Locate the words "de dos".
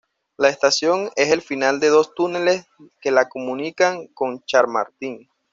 1.79-2.15